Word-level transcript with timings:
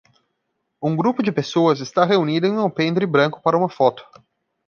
Um 0.81 0.95
grupo 0.95 1.21
de 1.21 1.31
pessoas 1.31 1.79
está 1.79 2.03
reunido 2.03 2.47
em 2.47 2.53
um 2.53 2.59
alpendre 2.61 3.05
branco 3.05 3.39
para 3.39 3.55
uma 3.55 3.69
foto. 3.69 4.03